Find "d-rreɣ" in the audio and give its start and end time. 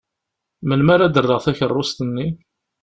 1.13-1.39